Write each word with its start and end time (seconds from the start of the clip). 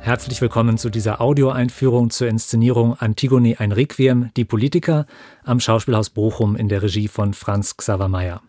Herzlich 0.00 0.40
willkommen 0.40 0.78
zu 0.78 0.90
dieser 0.90 1.20
Audioeinführung 1.20 2.10
zur 2.10 2.28
Inszenierung 2.28 2.94
Antigone 2.94 3.56
ein 3.58 3.72
Requiem, 3.72 4.30
die 4.36 4.44
Politiker 4.44 5.06
am 5.44 5.60
Schauspielhaus 5.60 6.10
Bochum 6.10 6.56
in 6.56 6.68
der 6.68 6.82
Regie 6.82 7.08
von 7.08 7.34
Franz 7.34 7.76
Xaver 7.76 8.08
Meyer. 8.08 8.40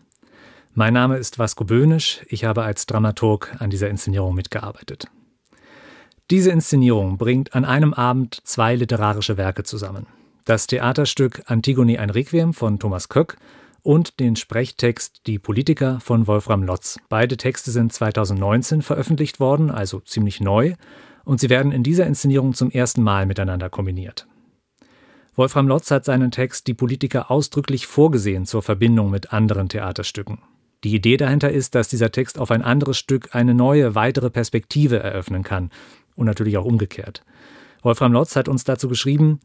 Mein 0.74 0.94
Name 0.94 1.18
ist 1.18 1.38
Vasco 1.38 1.64
Böhnisch, 1.64 2.20
ich 2.28 2.44
habe 2.44 2.62
als 2.62 2.86
Dramaturg 2.86 3.56
an 3.58 3.70
dieser 3.70 3.90
Inszenierung 3.90 4.34
mitgearbeitet. 4.34 5.08
Diese 6.30 6.50
Inszenierung 6.50 7.18
bringt 7.18 7.54
an 7.54 7.64
einem 7.64 7.92
Abend 7.92 8.40
zwei 8.44 8.76
literarische 8.76 9.36
Werke 9.36 9.64
zusammen. 9.64 10.06
Das 10.44 10.66
Theaterstück 10.68 11.42
Antigone 11.46 11.98
ein 11.98 12.10
Requiem 12.10 12.54
von 12.54 12.78
Thomas 12.78 13.08
Köck 13.08 13.36
und 13.82 14.20
den 14.20 14.36
Sprechtext 14.36 15.22
Die 15.26 15.38
Politiker 15.38 16.00
von 16.00 16.26
Wolfram 16.26 16.62
Lotz. 16.62 16.98
Beide 17.08 17.36
Texte 17.36 17.70
sind 17.70 17.92
2019 17.92 18.82
veröffentlicht 18.82 19.40
worden, 19.40 19.70
also 19.70 20.00
ziemlich 20.00 20.40
neu, 20.40 20.74
und 21.24 21.40
sie 21.40 21.50
werden 21.50 21.72
in 21.72 21.82
dieser 21.82 22.06
Inszenierung 22.06 22.54
zum 22.54 22.70
ersten 22.70 23.02
Mal 23.02 23.26
miteinander 23.26 23.70
kombiniert. 23.70 24.26
Wolfram 25.36 25.68
Lotz 25.68 25.90
hat 25.90 26.04
seinen 26.04 26.30
Text 26.30 26.66
Die 26.66 26.74
Politiker 26.74 27.30
ausdrücklich 27.30 27.86
vorgesehen 27.86 28.46
zur 28.46 28.62
Verbindung 28.62 29.10
mit 29.10 29.32
anderen 29.32 29.68
Theaterstücken. 29.68 30.38
Die 30.84 30.94
Idee 30.94 31.16
dahinter 31.16 31.50
ist, 31.50 31.74
dass 31.74 31.88
dieser 31.88 32.10
Text 32.10 32.38
auf 32.38 32.50
ein 32.50 32.62
anderes 32.62 32.98
Stück 32.98 33.34
eine 33.34 33.54
neue, 33.54 33.94
weitere 33.94 34.30
Perspektive 34.30 34.98
eröffnen 34.98 35.42
kann 35.42 35.70
und 36.16 36.26
natürlich 36.26 36.56
auch 36.56 36.64
umgekehrt. 36.64 37.22
Wolfram 37.82 38.12
Lotz 38.12 38.36
hat 38.36 38.48
uns 38.48 38.64
dazu 38.64 38.88
geschrieben, 38.88 39.40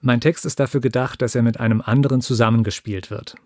mein 0.00 0.20
Text 0.20 0.44
ist 0.44 0.58
dafür 0.58 0.80
gedacht, 0.80 1.22
dass 1.22 1.34
er 1.34 1.42
mit 1.42 1.60
einem 1.60 1.80
anderen 1.80 2.20
zusammengespielt 2.20 3.10
wird. 3.10 3.36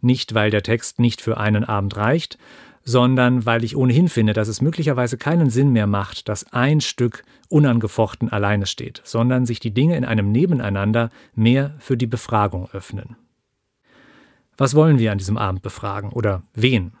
Nicht, 0.00 0.34
weil 0.34 0.50
der 0.50 0.62
Text 0.62 1.00
nicht 1.00 1.20
für 1.20 1.38
einen 1.38 1.64
Abend 1.64 1.96
reicht, 1.96 2.38
sondern 2.84 3.46
weil 3.46 3.64
ich 3.64 3.76
ohnehin 3.76 4.08
finde, 4.08 4.34
dass 4.34 4.48
es 4.48 4.60
möglicherweise 4.60 5.16
keinen 5.16 5.50
Sinn 5.50 5.72
mehr 5.72 5.86
macht, 5.86 6.28
dass 6.28 6.52
ein 6.52 6.80
Stück 6.80 7.24
unangefochten 7.48 8.30
alleine 8.30 8.66
steht, 8.66 9.00
sondern 9.04 9.46
sich 9.46 9.58
die 9.58 9.72
Dinge 9.72 9.96
in 9.96 10.04
einem 10.04 10.30
Nebeneinander 10.30 11.10
mehr 11.34 11.74
für 11.78 11.96
die 11.96 12.06
Befragung 12.06 12.68
öffnen. 12.72 13.16
Was 14.56 14.74
wollen 14.74 14.98
wir 14.98 15.12
an 15.12 15.18
diesem 15.18 15.38
Abend 15.38 15.62
befragen 15.62 16.10
oder 16.10 16.42
wen? 16.54 16.92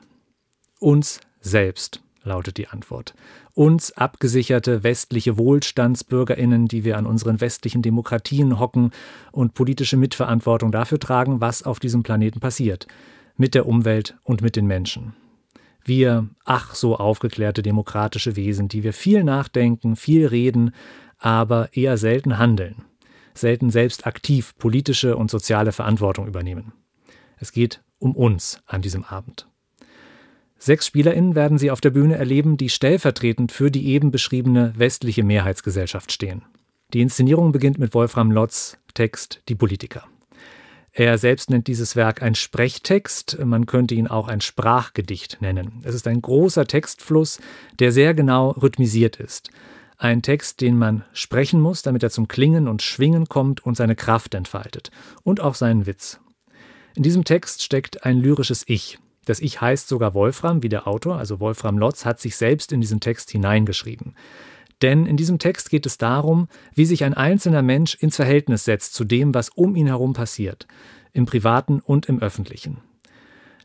Uns 0.80 1.20
selbst, 1.40 2.02
lautet 2.24 2.56
die 2.56 2.68
Antwort. 2.68 3.14
Uns 3.52 3.92
abgesicherte 3.92 4.82
westliche 4.82 5.38
Wohlstandsbürgerinnen, 5.38 6.66
die 6.66 6.84
wir 6.84 6.98
an 6.98 7.06
unseren 7.06 7.40
westlichen 7.40 7.82
Demokratien 7.82 8.58
hocken 8.58 8.90
und 9.30 9.54
politische 9.54 9.96
Mitverantwortung 9.96 10.72
dafür 10.72 10.98
tragen, 10.98 11.40
was 11.40 11.62
auf 11.62 11.78
diesem 11.78 12.02
Planeten 12.02 12.40
passiert, 12.40 12.86
mit 13.36 13.54
der 13.54 13.66
Umwelt 13.66 14.16
und 14.24 14.42
mit 14.42 14.56
den 14.56 14.66
Menschen. 14.66 15.14
Wir, 15.84 16.28
ach 16.44 16.74
so 16.74 16.96
aufgeklärte 16.96 17.62
demokratische 17.62 18.36
Wesen, 18.36 18.68
die 18.68 18.82
wir 18.82 18.92
viel 18.92 19.22
nachdenken, 19.22 19.96
viel 19.96 20.26
reden, 20.26 20.74
aber 21.18 21.68
eher 21.76 21.98
selten 21.98 22.38
handeln, 22.38 22.84
selten 23.34 23.70
selbst 23.70 24.06
aktiv 24.06 24.54
politische 24.56 25.16
und 25.16 25.30
soziale 25.30 25.72
Verantwortung 25.72 26.26
übernehmen. 26.26 26.72
Es 27.38 27.52
geht 27.52 27.82
um 27.98 28.16
uns 28.16 28.62
an 28.66 28.82
diesem 28.82 29.04
Abend. 29.04 29.46
Sechs 30.58 30.86
SpielerInnen 30.86 31.34
werden 31.34 31.58
Sie 31.58 31.70
auf 31.70 31.82
der 31.82 31.90
Bühne 31.90 32.16
erleben, 32.16 32.56
die 32.56 32.70
stellvertretend 32.70 33.52
für 33.52 33.70
die 33.70 33.88
eben 33.88 34.10
beschriebene 34.10 34.72
westliche 34.76 35.22
Mehrheitsgesellschaft 35.22 36.10
stehen. 36.10 36.42
Die 36.94 37.02
Inszenierung 37.02 37.52
beginnt 37.52 37.78
mit 37.78 37.92
Wolfram 37.92 38.30
Lotz 38.30 38.78
Text 38.94 39.42
Die 39.48 39.56
Politiker. 39.56 40.04
Er 40.96 41.18
selbst 41.18 41.50
nennt 41.50 41.66
dieses 41.66 41.96
Werk 41.96 42.22
ein 42.22 42.36
Sprechtext, 42.36 43.36
man 43.44 43.66
könnte 43.66 43.96
ihn 43.96 44.06
auch 44.06 44.28
ein 44.28 44.40
Sprachgedicht 44.40 45.38
nennen. 45.40 45.82
Es 45.82 45.92
ist 45.92 46.06
ein 46.06 46.22
großer 46.22 46.68
Textfluss, 46.68 47.40
der 47.80 47.90
sehr 47.90 48.14
genau 48.14 48.50
rhythmisiert 48.50 49.16
ist. 49.16 49.50
Ein 49.98 50.22
Text, 50.22 50.60
den 50.60 50.78
man 50.78 51.04
sprechen 51.12 51.60
muss, 51.60 51.82
damit 51.82 52.04
er 52.04 52.10
zum 52.10 52.28
Klingen 52.28 52.68
und 52.68 52.80
Schwingen 52.80 53.26
kommt 53.26 53.66
und 53.66 53.76
seine 53.76 53.96
Kraft 53.96 54.34
entfaltet. 54.34 54.92
Und 55.24 55.40
auch 55.40 55.56
seinen 55.56 55.86
Witz. 55.86 56.20
In 56.94 57.02
diesem 57.02 57.24
Text 57.24 57.64
steckt 57.64 58.04
ein 58.04 58.18
lyrisches 58.18 58.62
Ich. 58.68 59.00
Das 59.24 59.40
Ich 59.40 59.60
heißt 59.60 59.88
sogar 59.88 60.14
Wolfram, 60.14 60.62
wie 60.62 60.68
der 60.68 60.86
Autor, 60.86 61.16
also 61.16 61.40
Wolfram 61.40 61.76
Lotz, 61.76 62.04
hat 62.04 62.20
sich 62.20 62.36
selbst 62.36 62.70
in 62.70 62.80
diesen 62.80 63.00
Text 63.00 63.32
hineingeschrieben. 63.32 64.14
Denn 64.82 65.06
in 65.06 65.16
diesem 65.16 65.38
Text 65.38 65.70
geht 65.70 65.86
es 65.86 65.98
darum, 65.98 66.48
wie 66.74 66.84
sich 66.84 67.04
ein 67.04 67.14
einzelner 67.14 67.62
Mensch 67.62 67.94
ins 67.94 68.16
Verhältnis 68.16 68.64
setzt 68.64 68.94
zu 68.94 69.04
dem, 69.04 69.34
was 69.34 69.48
um 69.50 69.76
ihn 69.76 69.86
herum 69.86 70.12
passiert, 70.12 70.66
im 71.12 71.26
privaten 71.26 71.80
und 71.80 72.06
im 72.06 72.20
öffentlichen. 72.20 72.78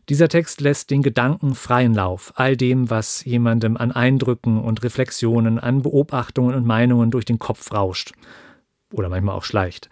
Dieser 0.09 0.27
Text 0.27 0.59
lässt 0.61 0.89
den 0.89 1.03
Gedanken 1.03 1.53
freien 1.53 1.93
Lauf, 1.93 2.33
all 2.35 2.57
dem, 2.57 2.89
was 2.89 3.23
jemandem 3.25 3.77
an 3.77 3.91
Eindrücken 3.91 4.59
und 4.59 4.81
Reflexionen, 4.81 5.59
an 5.59 5.83
Beobachtungen 5.83 6.55
und 6.55 6.65
Meinungen 6.65 7.11
durch 7.11 7.25
den 7.25 7.37
Kopf 7.37 7.71
rauscht 7.71 8.13
oder 8.91 9.09
manchmal 9.09 9.35
auch 9.35 9.43
schleicht. 9.43 9.89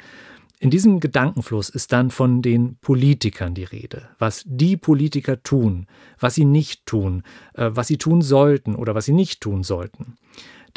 In 0.60 0.72
diesem 0.72 1.00
Gedankenfluss 1.00 1.70
ist 1.70 1.94
dann 1.94 2.10
von 2.10 2.42
den 2.42 2.78
Politikern 2.78 3.54
die 3.54 3.64
Rede, 3.64 4.10
was 4.18 4.42
die 4.48 4.76
Politiker 4.76 5.44
tun, 5.44 5.86
was 6.20 6.34
sie 6.34 6.46
nicht 6.46 6.88
tun, 6.88 7.22
äh, 7.54 7.70
was 7.74 7.88
sie 7.88 8.00
tun 8.00 8.24
sollten 8.24 8.76
oder 8.76 8.96
was 8.96 9.06
sie 9.06 9.14
nicht 9.14 9.40
tun 9.42 9.62
sollten. 9.62 10.16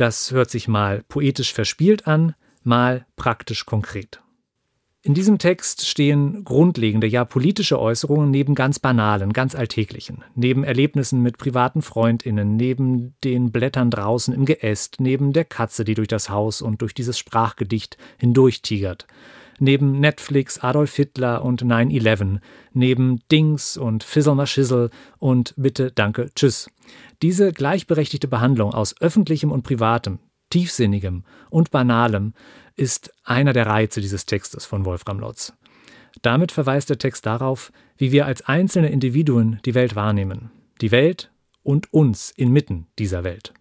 Das 0.01 0.31
hört 0.31 0.49
sich 0.49 0.67
mal 0.67 1.05
poetisch 1.09 1.53
verspielt 1.53 2.07
an, 2.07 2.35
mal 2.63 3.05
praktisch 3.17 3.67
konkret. 3.67 4.23
In 5.03 5.13
diesem 5.13 5.37
Text 5.37 5.87
stehen 5.87 6.43
grundlegende, 6.43 7.07
ja 7.07 7.27
politische 7.27 7.79
Äußerungen 7.79 8.31
neben 8.31 8.55
ganz 8.55 8.79
banalen, 8.79 9.35
ganz 9.35 9.55
alltäglichen, 9.55 10.25
neben 10.35 10.65
Erlebnissen 10.65 11.21
mit 11.21 11.37
privaten 11.37 11.83
Freundinnen, 11.83 12.57
neben 12.57 13.15
den 13.25 13.53
Blättern 13.53 13.91
draußen 13.91 14.33
im 14.33 14.47
Geäst, 14.47 15.01
neben 15.01 15.35
der 15.35 15.45
Katze, 15.45 15.85
die 15.85 15.95
durch 15.95 16.09
das 16.09 16.31
Haus 16.31 16.63
und 16.63 16.81
durch 16.81 16.95
dieses 16.95 17.19
Sprachgedicht 17.19 17.99
hindurchtigert 18.17 19.07
neben 19.61 20.01
Netflix, 20.01 20.59
Adolf 20.59 20.95
Hitler 20.97 21.45
und 21.45 21.63
9-11, 21.63 22.41
neben 22.73 23.21
Dings 23.31 23.77
und 23.77 24.03
Fizzle 24.03 24.35
mal 24.35 24.47
Schissel 24.47 24.91
und 25.19 25.55
Bitte, 25.57 25.93
Danke, 25.93 26.31
Tschüss. 26.35 26.71
Diese 27.23 27.53
gleichberechtigte 27.53 28.29
Behandlung 28.29 28.73
aus 28.73 29.01
öffentlichem 29.01 29.53
und 29.53 29.63
privatem, 29.63 30.19
tiefsinnigem 30.51 31.25
und 31.51 31.71
banalem 31.71 32.35
ist 32.77 33.13
einer 33.25 33.53
der 33.53 33.67
Reize 33.67 34.01
dieses 34.01 34.27
Textes 34.27 34.67
von 34.67 34.85
Wolfram 34.85 35.21
Lotz. 35.21 35.53
Damit 36.23 36.53
verweist 36.53 36.91
der 36.91 36.99
Text 36.99 37.27
darauf, 37.27 37.73
wie 37.97 38.13
wir 38.13 38.27
als 38.27 38.43
einzelne 38.43 38.91
Individuen 38.91 39.61
die 39.65 39.75
Welt 39.75 39.95
wahrnehmen, 39.95 40.51
die 40.81 40.91
Welt 40.91 41.31
und 41.63 41.93
uns 41.93 42.31
inmitten 42.31 42.87
dieser 42.99 43.25
Welt. 43.25 43.53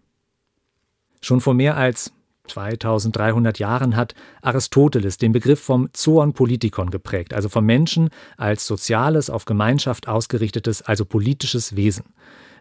Schon 1.20 1.40
vor 1.40 1.54
mehr 1.54 1.76
als 1.76 2.12
2300 2.50 3.58
Jahren 3.58 3.96
hat 3.96 4.14
Aristoteles 4.42 5.18
den 5.18 5.32
Begriff 5.32 5.60
vom 5.60 5.88
Zoon 5.92 6.32
Politikon 6.32 6.90
geprägt, 6.90 7.34
also 7.34 7.48
vom 7.48 7.64
Menschen 7.64 8.10
als 8.36 8.66
soziales, 8.66 9.30
auf 9.30 9.44
Gemeinschaft 9.44 10.08
ausgerichtetes, 10.08 10.82
also 10.82 11.04
politisches 11.04 11.76
Wesen. 11.76 12.04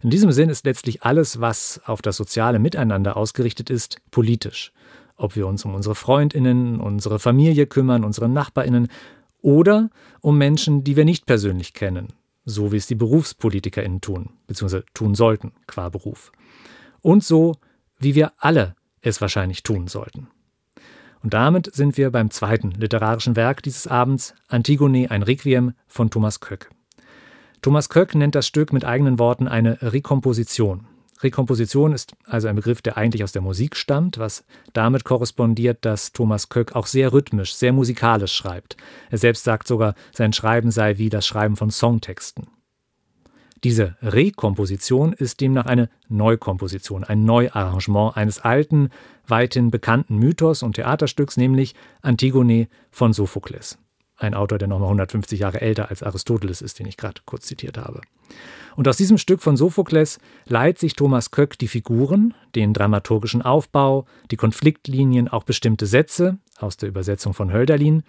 In 0.02 0.10
diesem 0.10 0.32
Sinn 0.32 0.50
ist 0.50 0.66
letztlich 0.66 1.04
alles, 1.04 1.42
was 1.42 1.82
auf 1.86 2.02
das 2.02 2.16
soziale 2.16 2.60
Miteinander 2.60 3.18
ausgerichtet 3.18 3.70
ist, 3.70 3.98
politisch. 4.12 4.72
Ob 5.18 5.36
wir 5.36 5.46
uns 5.48 5.66
um 5.66 5.76
unsere 5.76 5.96
Freundinnen, 5.96 6.80
unsere 6.80 7.20
Familie 7.20 7.68
kümmern, 7.68 8.06
unsere 8.06 8.30
Nachbarinnen 8.30 8.88
oder 9.42 9.90
um 10.22 10.38
Menschen, 10.38 10.86
die 10.86 10.96
wir 10.96 11.04
nicht 11.04 11.26
persönlich 11.26 11.74
kennen, 11.74 12.14
so 12.46 12.72
wie 12.72 12.78
es 12.78 12.88
die 12.88 12.96
Berufspolitikerinnen 12.96 14.00
tun, 14.00 14.30
beziehungsweise 14.48 14.86
tun 14.94 15.16
sollten, 15.16 15.52
qua 15.68 15.90
Beruf. 15.90 16.32
Und 17.02 17.24
so, 17.24 17.56
wie 18.00 18.16
wir 18.16 18.32
alle 18.38 18.76
es 19.02 19.22
wahrscheinlich 19.22 19.64
tun 19.64 19.88
sollten. 19.88 20.28
Und 21.22 21.34
damit 21.34 21.74
sind 21.74 21.98
wir 21.98 22.12
beim 22.12 22.32
zweiten 22.32 22.72
literarischen 22.72 23.36
Werk 23.36 23.62
dieses 23.64 23.88
Abends, 23.88 24.34
Antigone, 24.48 25.12
ein 25.12 25.24
Requiem 25.24 25.74
von 25.88 26.10
Thomas 26.10 26.40
Köck. 26.40 26.70
Thomas 27.62 27.90
Köck 27.90 28.16
nennt 28.16 28.36
das 28.36 28.48
Stück 28.48 28.72
mit 28.72 28.86
eigenen 28.86 29.20
Worten 29.20 29.48
eine 29.48 29.82
Rekomposition. 29.82 30.88
Rekomposition 31.22 31.92
ist 31.92 32.14
also 32.24 32.48
ein 32.48 32.56
Begriff, 32.56 32.82
der 32.82 32.96
eigentlich 32.96 33.26
aus 33.26 33.34
der 33.34 33.42
Musik 33.42 33.76
stammt, 33.76 34.18
was 34.18 34.46
damit 34.72 35.04
korrespondiert, 35.04 35.84
dass 35.84 36.14
Thomas 36.14 36.48
Köck 36.48 36.74
auch 36.74 36.88
sehr 36.88 37.12
rhythmisch, 37.12 37.54
sehr 37.54 37.74
musikalisch 37.74 38.32
schreibt. 38.32 38.78
Er 39.10 39.18
selbst 39.18 39.44
sagt 39.44 39.68
sogar, 39.68 39.96
sein 40.14 40.32
Schreiben 40.32 40.72
sei 40.72 40.98
wie 40.98 41.10
das 41.10 41.28
Schreiben 41.28 41.58
von 41.58 41.72
Songtexten. 41.72 42.48
Diese 43.64 43.96
Rekomposition 44.02 45.12
ist 45.12 45.42
demnach 45.42 45.66
eine 45.66 45.90
Neukomposition, 46.08 47.04
ein 47.04 47.26
Neuarrangement 47.26 48.16
eines 48.16 48.40
alten, 48.40 48.90
weithin 49.28 49.70
bekannten 49.70 50.18
Mythos 50.18 50.64
und 50.64 50.74
Theaterstücks, 50.74 51.36
nämlich 51.36 51.76
Antigone 52.02 52.70
von 52.90 53.12
Sophokles. 53.12 53.78
Ein 54.16 54.34
Autor, 54.34 54.58
der 54.58 54.68
nochmal 54.68 54.88
150 54.88 55.40
Jahre 55.40 55.62
älter 55.62 55.90
als 55.90 56.04
Aristoteles 56.04 56.62
ist, 56.62 56.80
den 56.80 56.88
ich 56.88 56.98
gerade 56.98 57.22
kurz 57.26 57.48
zitiert 57.48 57.78
habe. 57.78 58.02
Und 58.76 58.88
aus 58.88 58.98
diesem 58.98 59.18
Stück 59.18 59.42
von 59.42 59.58
Sophokles 59.58 60.20
leiht 60.46 60.78
sich 60.78 60.94
Thomas 60.94 61.32
Köck 61.32 61.58
die 61.58 61.68
Figuren, 61.68 62.34
den 62.56 62.74
dramaturgischen 62.74 63.42
Aufbau, 63.42 64.06
die 64.32 64.36
Konfliktlinien, 64.36 65.28
auch 65.28 65.44
bestimmte 65.44 65.86
Sätze 65.86 66.38
aus 66.58 66.78
der 66.78 66.90
Übersetzung 66.90 67.34
von 67.34 67.52
Hölderlin, 67.52 68.04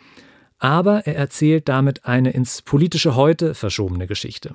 aber 0.58 1.06
er 1.06 1.16
erzählt 1.16 1.68
damit 1.68 2.04
eine 2.04 2.30
ins 2.30 2.62
politische 2.62 3.14
Heute 3.16 3.54
verschobene 3.54 4.06
Geschichte. 4.06 4.54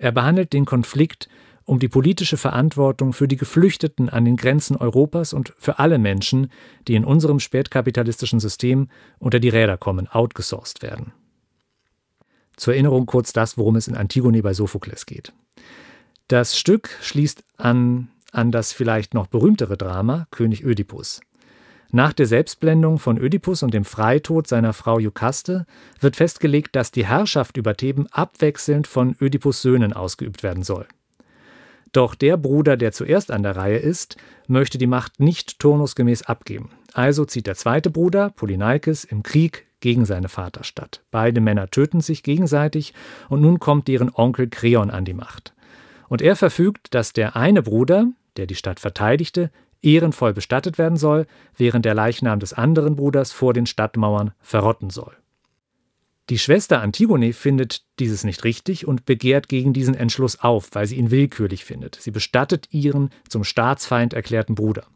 Er 0.00 0.12
behandelt 0.12 0.54
den 0.54 0.64
Konflikt 0.64 1.28
um 1.66 1.78
die 1.78 1.88
politische 1.88 2.38
Verantwortung 2.38 3.12
für 3.12 3.28
die 3.28 3.36
Geflüchteten 3.36 4.08
an 4.08 4.24
den 4.24 4.36
Grenzen 4.36 4.76
Europas 4.76 5.34
und 5.34 5.52
für 5.58 5.78
alle 5.78 5.98
Menschen, 5.98 6.50
die 6.88 6.94
in 6.94 7.04
unserem 7.04 7.38
spätkapitalistischen 7.38 8.40
System 8.40 8.88
unter 9.18 9.38
die 9.40 9.50
Räder 9.50 9.76
kommen, 9.76 10.08
outgesourced 10.08 10.82
werden. 10.82 11.12
Zur 12.56 12.72
Erinnerung 12.72 13.04
kurz 13.04 13.34
das, 13.34 13.58
worum 13.58 13.76
es 13.76 13.88
in 13.88 13.94
Antigone 13.94 14.42
bei 14.42 14.54
Sophokles 14.54 15.04
geht. 15.04 15.34
Das 16.28 16.58
Stück 16.58 16.88
schließt 17.02 17.44
an, 17.58 18.08
an 18.32 18.50
das 18.50 18.72
vielleicht 18.72 19.12
noch 19.12 19.26
berühmtere 19.26 19.76
Drama 19.76 20.28
König 20.30 20.64
Ödipus. 20.64 21.20
Nach 21.92 22.12
der 22.12 22.26
Selbstblendung 22.26 22.98
von 22.98 23.18
Ödipus 23.18 23.64
und 23.64 23.74
dem 23.74 23.84
Freitod 23.84 24.46
seiner 24.46 24.72
Frau 24.72 25.00
Jukaste 25.00 25.66
wird 25.98 26.14
festgelegt, 26.14 26.76
dass 26.76 26.92
die 26.92 27.06
Herrschaft 27.06 27.56
über 27.56 27.76
Theben 27.76 28.06
abwechselnd 28.12 28.86
von 28.86 29.16
Ödipus 29.20 29.62
Söhnen 29.62 29.92
ausgeübt 29.92 30.44
werden 30.44 30.62
soll. 30.62 30.86
Doch 31.92 32.14
der 32.14 32.36
Bruder, 32.36 32.76
der 32.76 32.92
zuerst 32.92 33.32
an 33.32 33.42
der 33.42 33.56
Reihe 33.56 33.78
ist, 33.78 34.16
möchte 34.46 34.78
die 34.78 34.86
Macht 34.86 35.18
nicht 35.18 35.58
turnusgemäß 35.58 36.22
abgeben. 36.22 36.70
Also 36.92 37.24
zieht 37.24 37.48
der 37.48 37.56
zweite 37.56 37.90
Bruder, 37.90 38.30
Polyneikes, 38.30 39.02
im 39.02 39.24
Krieg 39.24 39.66
gegen 39.80 40.04
seine 40.04 40.28
Vaterstadt. 40.28 41.02
Beide 41.10 41.40
Männer 41.40 41.68
töten 41.68 42.00
sich 42.00 42.22
gegenseitig 42.22 42.94
und 43.28 43.40
nun 43.40 43.58
kommt 43.58 43.88
deren 43.88 44.14
Onkel 44.14 44.48
Kreon 44.48 44.90
an 44.90 45.04
die 45.04 45.14
Macht. 45.14 45.54
Und 46.08 46.22
er 46.22 46.36
verfügt, 46.36 46.94
dass 46.94 47.12
der 47.12 47.34
eine 47.34 47.62
Bruder, 47.62 48.06
der 48.36 48.46
die 48.46 48.54
Stadt 48.54 48.78
verteidigte, 48.78 49.50
ehrenvoll 49.82 50.32
bestattet 50.32 50.78
werden 50.78 50.96
soll, 50.96 51.26
während 51.56 51.84
der 51.84 51.94
Leichnam 51.94 52.40
des 52.40 52.52
anderen 52.52 52.96
Bruders 52.96 53.32
vor 53.32 53.52
den 53.52 53.66
Stadtmauern 53.66 54.32
verrotten 54.40 54.90
soll. 54.90 55.16
Die 56.30 56.38
Schwester 56.38 56.80
Antigone 56.80 57.32
findet 57.32 57.82
dieses 57.98 58.22
nicht 58.22 58.44
richtig 58.44 58.86
und 58.86 59.04
begehrt 59.04 59.48
gegen 59.48 59.72
diesen 59.72 59.96
Entschluss 59.96 60.38
auf, 60.38 60.68
weil 60.72 60.86
sie 60.86 60.94
ihn 60.94 61.10
willkürlich 61.10 61.64
findet. 61.64 61.96
Sie 62.00 62.12
bestattet 62.12 62.68
ihren 62.70 63.10
zum 63.28 63.42
Staatsfeind 63.42 64.14
erklärten 64.14 64.54
Bruder. 64.54 64.86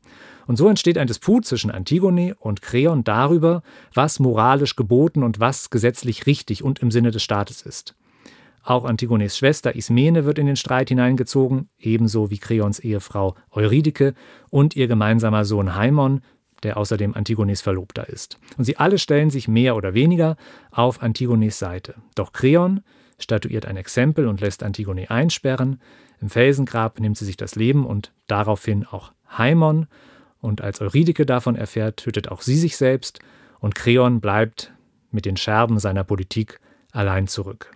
Und 0.47 0.57
so 0.57 0.69
entsteht 0.69 0.97
ein 0.97 1.09
Disput 1.09 1.45
zwischen 1.45 1.73
Antigone 1.73 2.37
und 2.37 2.63
Kreon 2.63 3.03
darüber, 3.03 3.63
was 3.95 4.21
moralisch 4.21 4.77
geboten 4.77 5.25
und 5.25 5.41
was 5.41 5.71
gesetzlich 5.71 6.27
richtig 6.27 6.63
und 6.63 6.79
im 6.79 6.93
Sinne 6.93 7.11
des 7.11 7.25
Staates 7.25 7.63
ist. 7.63 7.97
Auch 8.65 8.87
Antigones 8.87 9.37
Schwester 9.37 9.77
Ismene 9.77 10.25
wird 10.25 10.39
in 10.39 10.47
den 10.47 10.57
Streit 10.57 10.89
hineingezogen, 10.89 11.69
ebenso 11.79 12.31
wie 12.31 12.39
Kreons 12.39 12.79
Ehefrau 12.79 13.35
Eurydike 13.51 14.15
und 14.49 14.75
ihr 14.75 14.89
gemeinsamer 14.89 15.45
Sohn 15.45 15.75
Haimon, 15.75 16.23
der 16.63 16.79
außerdem 16.79 17.13
Antigones 17.13 17.61
Verlobter 17.61 18.09
ist. 18.09 18.39
Und 18.57 18.65
sie 18.65 18.79
alle 18.79 18.97
stellen 18.97 19.29
sich 19.29 19.49
mehr 19.49 19.77
oder 19.77 19.93
weniger 19.93 20.37
auf 20.71 21.03
Antigones 21.03 21.59
Seite. 21.59 21.97
Doch 22.15 22.33
Kreon 22.33 22.81
statuiert 23.19 23.67
ein 23.67 23.77
Exempel 23.77 24.27
und 24.27 24.41
lässt 24.41 24.63
Antigone 24.63 25.11
einsperren. 25.11 25.79
Im 26.23 26.31
Felsengrab 26.31 27.01
nimmt 27.01 27.19
sie 27.19 27.27
sich 27.27 27.37
das 27.37 27.57
Leben 27.57 27.85
und 27.85 28.13
daraufhin 28.29 28.87
auch 28.87 29.13
Haimon. 29.29 29.89
Und 30.41 30.63
als 30.63 30.81
Eurydike 30.81 31.27
davon 31.27 31.55
erfährt, 31.55 31.99
tötet 31.99 32.29
auch 32.29 32.41
sie 32.41 32.57
sich 32.57 32.79
selbst 32.79 33.19
und 33.61 33.75
Kreon 33.75 34.23
bleibt 34.23 34.73
mit 35.11 35.27
den 35.27 35.37
Scherben 35.37 35.79
seiner 35.79 36.03
Politik 36.03 36.61
allein 36.93 37.27
zurück. 37.29 37.71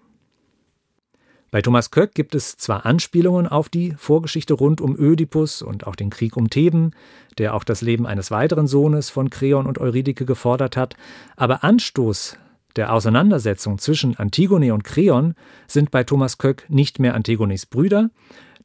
Bei 1.50 1.62
Thomas 1.62 1.90
Köck 1.90 2.14
gibt 2.14 2.34
es 2.34 2.58
zwar 2.58 2.84
Anspielungen 2.84 3.46
auf 3.46 3.70
die 3.70 3.94
Vorgeschichte 3.96 4.52
rund 4.52 4.82
um 4.82 4.98
Ödipus 4.98 5.62
und 5.62 5.86
auch 5.86 5.96
den 5.96 6.10
Krieg 6.10 6.36
um 6.36 6.50
Theben, 6.50 6.90
der 7.38 7.54
auch 7.54 7.64
das 7.64 7.80
Leben 7.80 8.06
eines 8.06 8.30
weiteren 8.30 8.66
Sohnes 8.66 9.08
von 9.08 9.30
Kreon 9.30 9.66
und 9.66 9.78
Eurydike 9.78 10.26
gefordert 10.26 10.76
hat, 10.76 10.94
aber 11.36 11.64
Anstoß 11.64 12.36
der 12.76 12.92
Auseinandersetzung 12.92 13.78
zwischen 13.78 14.18
Antigone 14.18 14.74
und 14.74 14.84
Kreon 14.84 15.34
sind 15.66 15.90
bei 15.90 16.04
Thomas 16.04 16.36
Köck 16.36 16.66
nicht 16.68 16.98
mehr 16.98 17.14
Antigones 17.14 17.64
Brüder, 17.64 18.10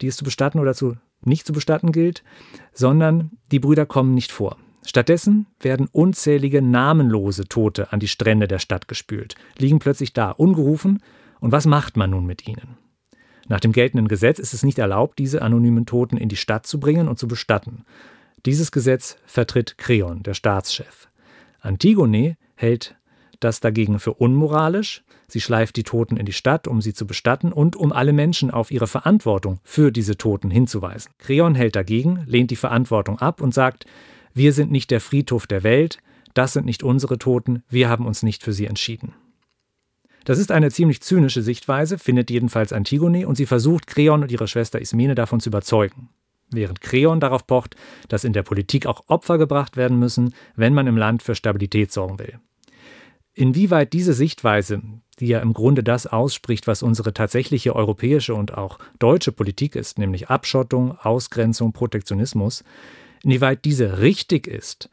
die 0.02 0.08
es 0.08 0.18
zu 0.18 0.26
bestatten 0.26 0.60
oder 0.60 0.74
zu 0.74 0.98
nicht 1.24 1.48
zu 1.48 1.54
bestatten 1.54 1.94
gilt, 1.94 2.22
sondern 2.74 3.32
die 3.54 3.60
Brüder 3.60 3.86
kommen 3.86 4.14
nicht 4.14 4.34
vor. 4.34 4.58
Stattdessen 4.86 5.48
werden 5.62 5.88
unzählige 5.90 6.62
namenlose 6.62 7.46
Tote 7.46 7.94
an 7.94 8.02
die 8.02 8.10
Strände 8.10 8.50
der 8.50 8.60
Stadt 8.60 8.90
gespült, 8.90 9.36
liegen 9.58 9.80
plötzlich 9.80 10.12
da, 10.12 10.32
ungerufen 10.32 11.02
und 11.44 11.52
was 11.52 11.66
macht 11.66 11.98
man 11.98 12.10
nun 12.10 12.26
mit 12.26 12.48
ihnen? 12.48 12.78
Nach 13.50 13.60
dem 13.60 13.74
geltenden 13.74 14.08
Gesetz 14.08 14.40
ist 14.40 14.54
es 14.54 14.64
nicht 14.64 14.80
erlaubt, 14.80 15.20
diese 15.20 15.42
anonymen 15.42 15.86
Toten 15.86 16.16
in 16.16 16.30
die 16.30 16.38
Stadt 16.38 16.66
zu 16.66 16.80
bringen 16.80 17.10
und 17.10 17.20
zu 17.20 17.28
bestatten. 17.28 17.84
Dieses 18.46 18.72
Gesetz 18.72 19.18
vertritt 19.26 19.78
Kreon, 19.78 20.24
der 20.24 20.36
Staatschef. 20.36 21.10
Antigone 21.60 22.38
hält 22.56 22.96
das 23.42 23.60
dagegen 23.60 24.00
für 24.00 24.14
unmoralisch. 24.14 25.04
Sie 25.28 25.42
schleift 25.42 25.76
die 25.76 25.84
Toten 25.84 26.16
in 26.16 26.26
die 26.26 26.32
Stadt, 26.32 26.66
um 26.66 26.82
sie 26.82 26.94
zu 26.94 27.06
bestatten 27.06 27.52
und 27.52 27.76
um 27.76 27.92
alle 27.92 28.14
Menschen 28.14 28.50
auf 28.50 28.72
ihre 28.72 28.88
Verantwortung 28.88 29.60
für 29.66 29.92
diese 29.92 30.16
Toten 30.16 30.50
hinzuweisen. 30.50 31.12
Kreon 31.18 31.56
hält 31.56 31.76
dagegen, 31.76 32.24
lehnt 32.26 32.52
die 32.52 32.56
Verantwortung 32.56 33.20
ab 33.20 33.42
und 33.42 33.54
sagt, 33.54 33.86
wir 34.34 34.54
sind 34.54 34.72
nicht 34.72 34.92
der 34.92 35.02
Friedhof 35.02 35.46
der 35.46 35.64
Welt, 35.64 35.98
das 36.34 36.54
sind 36.54 36.66
nicht 36.66 36.84
unsere 36.84 37.18
Toten, 37.18 37.64
wir 37.68 37.90
haben 37.90 38.06
uns 38.06 38.24
nicht 38.24 38.44
für 38.44 38.54
sie 38.54 38.66
entschieden. 38.66 39.14
Das 40.26 40.40
ist 40.40 40.52
eine 40.52 40.72
ziemlich 40.72 41.02
zynische 41.02 41.42
Sichtweise, 41.42 41.98
findet 41.98 42.30
jedenfalls 42.30 42.72
Antigone, 42.72 43.28
und 43.28 43.36
sie 43.36 43.46
versucht, 43.46 43.88
Kreon 43.88 44.24
und 44.24 44.32
ihre 44.32 44.48
Schwester 44.48 44.80
Ismene 44.80 45.16
davon 45.16 45.40
zu 45.40 45.50
überzeugen. 45.50 46.10
Während 46.50 46.82
Kreon 46.82 47.20
darauf 47.20 47.46
pocht, 47.46 47.76
dass 48.08 48.24
in 48.24 48.34
der 48.34 48.44
Politik 48.44 48.86
auch 48.86 49.04
Opfer 49.08 49.38
gebracht 49.38 49.76
werden 49.76 50.00
müssen, 50.00 50.34
wenn 50.56 50.74
man 50.74 50.88
im 50.88 50.98
Land 50.98 51.24
für 51.24 51.36
Stabilität 51.36 51.92
sorgen 51.92 52.20
will. 52.20 52.40
Inwieweit 53.34 53.94
diese 53.94 54.14
Sichtweise, 54.14 54.82
die 55.20 55.28
ja 55.28 55.40
im 55.40 55.54
Grunde 55.54 55.84
das 55.84 56.06
ausspricht, 56.06 56.68
was 56.68 56.84
unsere 56.84 57.14
tatsächliche 57.14 57.76
europäische 57.76 58.36
und 58.36 58.54
auch 58.54 58.78
deutsche 59.00 59.32
Politik 59.32 59.76
ist, 59.76 59.98
nämlich 59.98 60.30
Abschottung, 60.30 60.98
Ausgrenzung, 61.00 61.74
Protektionismus, 61.74 62.64
inwieweit 63.24 63.66
diese 63.66 64.00
richtig 64.00 64.48
ist, 64.48 64.90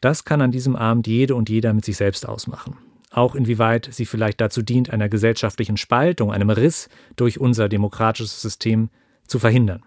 das 0.00 0.24
kann 0.24 0.42
an 0.42 0.50
diesem 0.50 0.74
Abend 0.74 1.06
jede 1.06 1.36
und 1.36 1.48
jeder 1.48 1.72
mit 1.72 1.84
sich 1.84 1.96
selbst 1.96 2.28
ausmachen 2.28 2.76
auch 3.16 3.34
inwieweit 3.34 3.88
sie 3.92 4.06
vielleicht 4.06 4.40
dazu 4.40 4.62
dient, 4.62 4.90
einer 4.90 5.08
gesellschaftlichen 5.08 5.76
Spaltung, 5.76 6.32
einem 6.32 6.50
Riss 6.50 6.88
durch 7.16 7.40
unser 7.40 7.68
demokratisches 7.68 8.42
System 8.42 8.90
zu 9.26 9.38
verhindern. 9.38 9.82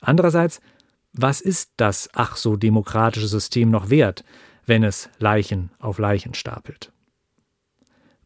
Andererseits, 0.00 0.60
was 1.12 1.40
ist 1.40 1.72
das 1.76 2.10
ach 2.12 2.36
so 2.36 2.56
demokratische 2.56 3.28
System 3.28 3.70
noch 3.70 3.88
wert, 3.88 4.24
wenn 4.66 4.82
es 4.82 5.08
Leichen 5.18 5.70
auf 5.78 5.98
Leichen 5.98 6.34
stapelt? 6.34 6.92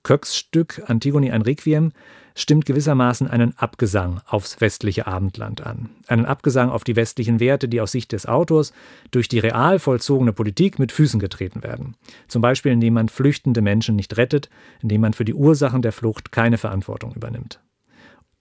Köcks 0.02 0.36
Stück 0.36 0.82
Antigone 0.86 1.32
ein 1.32 1.42
Requiem 1.42 1.92
stimmt 2.38 2.66
gewissermaßen 2.66 3.28
einen 3.28 3.56
Abgesang 3.58 4.20
aufs 4.26 4.60
westliche 4.60 5.06
Abendland 5.06 5.66
an. 5.66 5.90
Einen 6.06 6.24
Abgesang 6.24 6.70
auf 6.70 6.84
die 6.84 6.96
westlichen 6.96 7.40
Werte, 7.40 7.68
die 7.68 7.80
aus 7.80 7.92
Sicht 7.92 8.12
des 8.12 8.26
Autors 8.26 8.72
durch 9.10 9.28
die 9.28 9.40
real 9.40 9.78
vollzogene 9.78 10.32
Politik 10.32 10.78
mit 10.78 10.92
Füßen 10.92 11.18
getreten 11.18 11.62
werden. 11.62 11.96
Zum 12.28 12.40
Beispiel, 12.40 12.72
indem 12.72 12.94
man 12.94 13.08
flüchtende 13.08 13.60
Menschen 13.60 13.96
nicht 13.96 14.16
rettet, 14.16 14.48
indem 14.80 15.00
man 15.00 15.12
für 15.14 15.24
die 15.24 15.34
Ursachen 15.34 15.82
der 15.82 15.92
Flucht 15.92 16.30
keine 16.30 16.58
Verantwortung 16.58 17.12
übernimmt. 17.14 17.60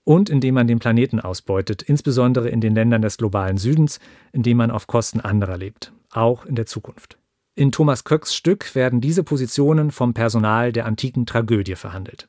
Und 0.04 0.30
indem 0.30 0.54
man 0.54 0.68
den 0.68 0.78
Planeten 0.78 1.20
ausbeutet, 1.20 1.82
insbesondere 1.82 2.48
in 2.48 2.60
den 2.60 2.74
Ländern 2.74 3.02
des 3.02 3.18
globalen 3.18 3.58
Südens, 3.58 3.98
indem 4.32 4.58
man 4.58 4.70
auf 4.70 4.86
Kosten 4.86 5.20
anderer 5.20 5.58
lebt, 5.58 5.92
auch 6.12 6.46
in 6.46 6.54
der 6.54 6.66
Zukunft. 6.66 7.18
In 7.56 7.72
Thomas 7.72 8.04
Köcks 8.04 8.34
Stück 8.34 8.76
werden 8.76 9.00
diese 9.00 9.24
Positionen 9.24 9.90
vom 9.90 10.14
Personal 10.14 10.70
der 10.72 10.86
antiken 10.86 11.26
Tragödie 11.26 11.74
verhandelt. 11.74 12.28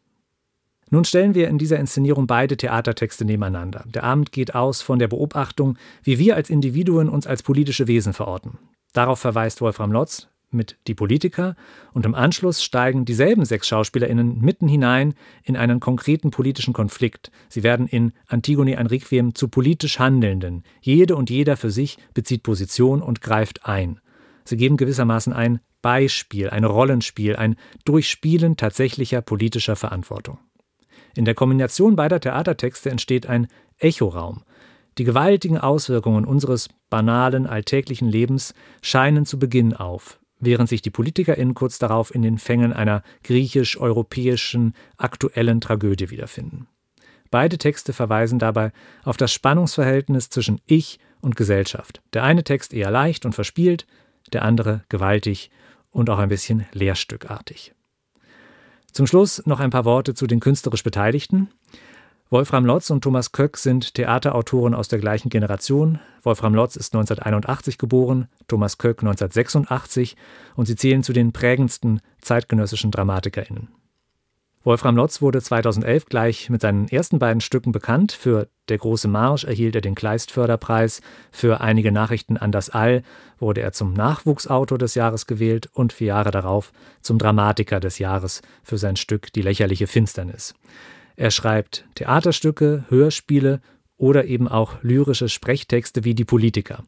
Nun 0.89 1.05
stellen 1.05 1.35
wir 1.35 1.47
in 1.47 1.57
dieser 1.57 1.79
Inszenierung 1.79 2.27
beide 2.27 2.57
Theatertexte 2.57 3.25
nebeneinander. 3.25 3.83
Der 3.87 4.03
Abend 4.03 4.31
geht 4.31 4.55
aus 4.55 4.81
von 4.81 4.99
der 4.99 5.07
Beobachtung, 5.07 5.77
wie 6.03 6.17
wir 6.17 6.35
als 6.35 6.49
Individuen 6.49 7.09
uns 7.09 7.27
als 7.27 7.43
politische 7.43 7.87
Wesen 7.87 8.13
verorten. 8.13 8.57
Darauf 8.93 9.19
verweist 9.19 9.61
Wolfram 9.61 9.91
Lotz 9.91 10.27
mit 10.51 10.77
Die 10.87 10.95
Politiker 10.95 11.55
und 11.93 12.05
im 12.05 12.15
Anschluss 12.15 12.63
steigen 12.63 13.05
dieselben 13.05 13.45
sechs 13.45 13.67
SchauspielerInnen 13.67 14.39
mitten 14.41 14.67
hinein 14.67 15.13
in 15.43 15.55
einen 15.55 15.79
konkreten 15.79 16.31
politischen 16.31 16.73
Konflikt. 16.73 17.31
Sie 17.49 17.61
werden 17.61 17.87
in 17.87 18.13
Antigone 18.27 18.77
ein 18.77 18.87
Requiem 18.87 19.35
zu 19.35 19.47
politisch 19.47 19.99
Handelnden. 19.99 20.63
Jede 20.81 21.15
und 21.15 21.29
jeder 21.29 21.55
für 21.55 21.69
sich 21.71 21.97
bezieht 22.15 22.43
Position 22.43 23.01
und 23.01 23.21
greift 23.21 23.65
ein. 23.65 23.99
Sie 24.43 24.57
geben 24.57 24.77
gewissermaßen 24.77 25.33
ein 25.33 25.59
Beispiel, 25.81 26.49
ein 26.49 26.63
Rollenspiel, 26.63 27.35
ein 27.35 27.55
Durchspielen 27.85 28.57
tatsächlicher 28.57 29.21
politischer 29.21 29.75
Verantwortung. 29.75 30.39
In 31.15 31.25
der 31.25 31.35
Kombination 31.35 31.95
beider 31.95 32.19
Theatertexte 32.19 32.89
entsteht 32.89 33.27
ein 33.27 33.47
Echoraum. 33.77 34.43
Die 34.97 35.03
gewaltigen 35.03 35.57
Auswirkungen 35.57 36.25
unseres 36.25 36.69
banalen, 36.89 37.47
alltäglichen 37.47 38.09
Lebens 38.09 38.53
scheinen 38.81 39.25
zu 39.25 39.39
Beginn 39.39 39.73
auf, 39.73 40.19
während 40.39 40.67
sich 40.69 40.81
die 40.81 40.89
PolitikerInnen 40.89 41.53
kurz 41.53 41.79
darauf 41.79 42.13
in 42.13 42.21
den 42.21 42.37
Fängen 42.37 42.73
einer 42.73 43.03
griechisch-europäischen 43.23 44.73
aktuellen 44.97 45.61
Tragödie 45.61 46.09
wiederfinden. 46.09 46.67
Beide 47.31 47.57
Texte 47.57 47.93
verweisen 47.93 48.39
dabei 48.39 48.71
auf 49.03 49.15
das 49.15 49.31
Spannungsverhältnis 49.31 50.29
zwischen 50.29 50.59
Ich 50.65 50.99
und 51.21 51.35
Gesellschaft. 51.35 52.01
Der 52.13 52.23
eine 52.23 52.43
Text 52.43 52.73
eher 52.73 52.91
leicht 52.91 53.25
und 53.25 53.35
verspielt, 53.35 53.85
der 54.33 54.43
andere 54.43 54.83
gewaltig 54.89 55.51
und 55.91 56.09
auch 56.09 56.17
ein 56.17 56.29
bisschen 56.29 56.65
lehrstückartig. 56.73 57.73
Zum 58.91 59.07
Schluss 59.07 59.45
noch 59.45 59.59
ein 59.59 59.69
paar 59.69 59.85
Worte 59.85 60.13
zu 60.13 60.27
den 60.27 60.39
künstlerisch 60.39 60.83
Beteiligten. 60.83 61.49
Wolfram 62.29 62.65
Lotz 62.65 62.91
und 62.91 63.01
Thomas 63.01 63.31
Köck 63.31 63.57
sind 63.57 63.95
Theaterautoren 63.95 64.75
aus 64.75 64.87
der 64.87 64.99
gleichen 64.99 65.29
Generation. 65.29 65.99
Wolfram 66.21 66.53
Lotz 66.53 66.75
ist 66.75 66.93
1981 66.93 67.79
geboren, 67.79 68.27
Thomas 68.47 68.77
Köck 68.77 68.99
1986 69.01 70.15
und 70.55 70.67
sie 70.67 70.75
zählen 70.75 71.01
zu 71.01 71.11
den 71.11 71.31
prägendsten 71.31 72.01
zeitgenössischen 72.21 72.91
DramatikerInnen. 72.91 73.69
Wolfram 74.69 74.95
Lotz 74.95 75.19
wurde 75.19 75.41
2011 75.41 76.05
gleich 76.05 76.51
mit 76.51 76.61
seinen 76.61 76.87
ersten 76.89 77.17
beiden 77.17 77.41
Stücken 77.41 77.71
bekannt. 77.71 78.11
Für 78.11 78.49
Der 78.69 78.77
große 78.77 79.07
Marsch 79.07 79.43
erhielt 79.43 79.73
er 79.73 79.81
den 79.81 79.95
Kleistförderpreis. 79.95 81.01
Für 81.31 81.59
einige 81.59 81.91
Nachrichten 81.91 82.37
an 82.37 82.51
das 82.51 82.69
All 82.69 83.01
wurde 83.39 83.61
er 83.61 83.71
zum 83.71 83.93
Nachwuchsautor 83.93 84.77
des 84.77 84.93
Jahres 84.93 85.25
gewählt 85.25 85.71
und 85.73 85.91
vier 85.91 86.09
Jahre 86.09 86.29
darauf 86.29 86.71
zum 87.01 87.17
Dramatiker 87.17 87.79
des 87.79 87.97
Jahres 87.97 88.43
für 88.61 88.77
sein 88.77 88.95
Stück 88.95 89.33
Die 89.33 89.41
lächerliche 89.41 89.87
Finsternis. 89.87 90.53
Er 91.15 91.31
schreibt 91.31 91.85
Theaterstücke, 91.95 92.85
Hörspiele 92.89 93.61
oder 93.97 94.25
eben 94.25 94.47
auch 94.47 94.75
lyrische 94.83 95.29
Sprechtexte 95.29 96.03
wie 96.03 96.13
die 96.13 96.25
Politiker. 96.25 96.83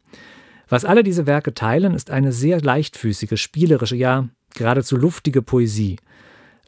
Was 0.70 0.86
alle 0.86 1.02
diese 1.02 1.26
Werke 1.26 1.56
teilen, 1.56 1.96
ist 1.96 2.12
eine 2.12 2.32
sehr 2.32 2.62
leichtfüßige, 2.62 3.42
spielerische, 3.42 3.96
ja 3.96 4.28
geradezu 4.54 4.98
luftige 4.98 5.42
Poesie. 5.42 5.98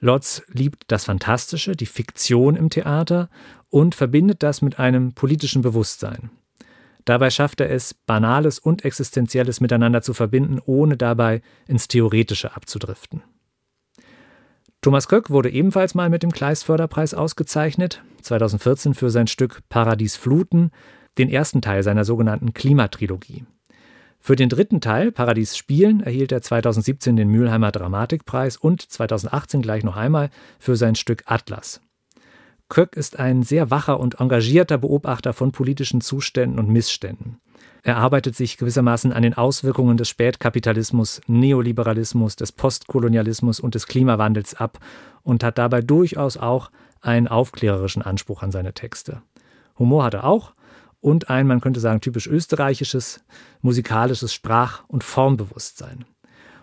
Lotz 0.03 0.41
liebt 0.49 0.83
das 0.87 1.05
Fantastische, 1.05 1.77
die 1.77 1.85
Fiktion 1.85 2.57
im 2.57 2.69
Theater 2.69 3.29
und 3.69 3.95
verbindet 3.95 4.43
das 4.43 4.61
mit 4.61 4.77
einem 4.77 5.13
politischen 5.13 5.61
Bewusstsein. 5.61 6.29
Dabei 7.05 7.29
schafft 7.29 7.61
er 7.61 7.71
es, 7.71 7.93
Banales 7.93 8.59
und 8.59 8.83
Existenzielles 8.83 9.61
miteinander 9.61 10.01
zu 10.01 10.13
verbinden, 10.13 10.59
ohne 10.65 10.97
dabei 10.97 11.41
ins 11.69 11.87
Theoretische 11.87 12.53
abzudriften. 12.53 13.23
Thomas 14.81 15.07
Köck 15.07 15.29
wurde 15.29 15.49
ebenfalls 15.49 15.95
mal 15.95 16.09
mit 16.09 16.21
dem 16.21 16.33
Kleist-Förderpreis 16.33 17.13
ausgezeichnet, 17.13 18.03
2014 18.23 18.95
für 18.95 19.09
sein 19.09 19.27
Stück 19.27 19.61
Paradies 19.69 20.17
Fluten, 20.17 20.71
den 21.17 21.29
ersten 21.29 21.61
Teil 21.61 21.81
seiner 21.81 22.03
sogenannten 22.03 22.53
Klimatrilogie. 22.53 23.45
Für 24.25 24.37
den 24.37 24.47
dritten 24.47 24.79
Teil, 24.79 25.11
Paradies 25.11 25.57
Spielen, 25.57 25.99
erhielt 25.99 26.31
er 26.31 26.41
2017 26.41 27.17
den 27.17 27.27
Mülheimer 27.27 27.73
Dramatikpreis 27.73 28.55
und 28.55 28.81
2018 28.81 29.61
gleich 29.61 29.83
noch 29.83 29.97
einmal 29.97 30.29
für 30.59 30.77
sein 30.77 30.95
Stück 30.95 31.23
Atlas. 31.25 31.81
Köck 32.69 32.95
ist 32.95 33.19
ein 33.19 33.43
sehr 33.43 33.69
wacher 33.69 33.99
und 33.99 34.21
engagierter 34.21 34.77
Beobachter 34.77 35.33
von 35.33 35.51
politischen 35.51 35.99
Zuständen 35.99 36.57
und 36.57 36.69
Missständen. 36.69 37.41
Er 37.81 37.97
arbeitet 37.97 38.37
sich 38.37 38.55
gewissermaßen 38.55 39.11
an 39.11 39.23
den 39.23 39.33
Auswirkungen 39.33 39.97
des 39.97 40.07
Spätkapitalismus, 40.07 41.19
Neoliberalismus, 41.27 42.37
des 42.37 42.53
Postkolonialismus 42.53 43.59
und 43.59 43.75
des 43.75 43.87
Klimawandels 43.87 44.55
ab 44.55 44.79
und 45.23 45.43
hat 45.43 45.57
dabei 45.57 45.81
durchaus 45.81 46.37
auch 46.37 46.71
einen 47.01 47.27
aufklärerischen 47.27 48.01
Anspruch 48.01 48.41
an 48.41 48.51
seine 48.51 48.73
Texte. 48.73 49.21
Humor 49.77 50.05
hat 50.05 50.13
er 50.13 50.23
auch 50.23 50.53
und 51.03 51.29
ein, 51.29 51.47
man 51.47 51.59
könnte 51.59 51.81
sagen, 51.81 52.01
typisch 52.01 52.27
österreichisches, 52.27 53.23
musikalisches 53.61 54.33
Sprach- 54.33 54.83
und 54.87 55.03
Formbewusstsein. 55.03 56.05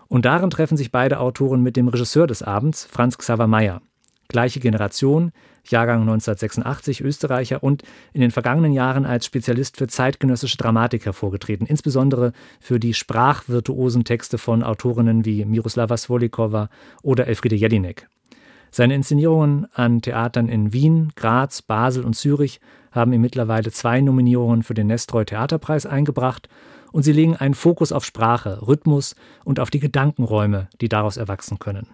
Und 0.07 0.25
darin 0.25 0.49
treffen 0.49 0.77
sich 0.77 0.91
beide 0.91 1.19
Autoren 1.19 1.61
mit 1.61 1.77
dem 1.77 1.87
Regisseur 1.87 2.27
des 2.27 2.41
Abends, 2.41 2.85
Franz 2.85 3.17
Xaver 3.17 3.47
Meyer. 3.47 3.81
Gleiche 4.27 4.59
Generation, 4.59 5.31
Jahrgang 5.65 6.01
1986, 6.01 7.01
Österreicher 7.01 7.61
und 7.61 7.83
in 8.13 8.21
den 8.21 8.31
vergangenen 8.31 8.73
Jahren 8.73 9.05
als 9.05 9.25
Spezialist 9.25 9.77
für 9.77 9.87
zeitgenössische 9.87 10.57
Dramatik 10.57 11.05
hervorgetreten, 11.05 11.67
insbesondere 11.67 12.33
für 12.59 12.79
die 12.79 12.93
sprachvirtuosen 12.93 14.05
Texte 14.05 14.37
von 14.37 14.63
Autorinnen 14.63 15.23
wie 15.23 15.45
Miroslava 15.45 15.97
Svolikova 15.97 16.69
oder 17.03 17.27
Elfriede 17.27 17.55
Jelinek. 17.55 18.07
Seine 18.71 18.95
Inszenierungen 18.95 19.67
an 19.73 20.01
Theatern 20.01 20.47
in 20.47 20.71
Wien, 20.71 21.11
Graz, 21.15 21.61
Basel 21.61 22.05
und 22.05 22.15
Zürich 22.15 22.61
haben 22.91 23.11
ihm 23.11 23.19
mittlerweile 23.21 23.69
zwei 23.71 23.99
Nominierungen 23.99 24.63
für 24.63 24.73
den 24.73 24.87
Nestroy 24.87 25.25
Theaterpreis 25.25 25.85
eingebracht 25.85 26.47
und 26.93 27.03
sie 27.03 27.11
legen 27.11 27.35
einen 27.35 27.53
Fokus 27.53 27.91
auf 27.91 28.05
Sprache, 28.05 28.65
Rhythmus 28.65 29.15
und 29.43 29.59
auf 29.59 29.69
die 29.69 29.79
Gedankenräume, 29.79 30.69
die 30.79 30.89
daraus 30.89 31.17
erwachsen 31.17 31.59
können. 31.59 31.87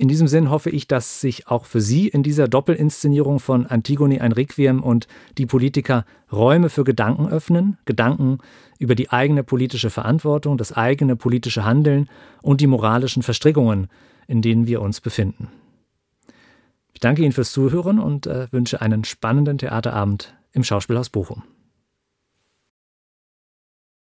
In 0.00 0.08
diesem 0.08 0.28
Sinn 0.28 0.48
hoffe 0.48 0.70
ich, 0.70 0.88
dass 0.88 1.20
sich 1.20 1.48
auch 1.48 1.66
für 1.66 1.82
Sie 1.82 2.08
in 2.08 2.22
dieser 2.22 2.48
Doppelinszenierung 2.48 3.38
von 3.38 3.66
Antigone 3.66 4.22
ein 4.22 4.32
Requiem 4.32 4.82
und 4.82 5.06
die 5.36 5.44
Politiker 5.44 6.06
Räume 6.32 6.70
für 6.70 6.84
Gedanken 6.84 7.28
öffnen, 7.28 7.76
Gedanken 7.84 8.38
über 8.78 8.94
die 8.94 9.10
eigene 9.10 9.44
politische 9.44 9.90
Verantwortung, 9.90 10.56
das 10.56 10.72
eigene 10.72 11.16
politische 11.16 11.66
Handeln 11.66 12.08
und 12.40 12.62
die 12.62 12.66
moralischen 12.66 13.22
Verstrickungen, 13.22 13.88
in 14.26 14.40
denen 14.40 14.66
wir 14.66 14.80
uns 14.80 15.02
befinden. 15.02 15.48
Ich 16.94 17.00
danke 17.00 17.20
Ihnen 17.20 17.32
fürs 17.32 17.52
Zuhören 17.52 17.98
und 17.98 18.26
äh, 18.26 18.50
wünsche 18.52 18.80
einen 18.80 19.04
spannenden 19.04 19.58
Theaterabend 19.58 20.34
im 20.52 20.64
Schauspielhaus 20.64 21.10
Bochum. 21.10 21.42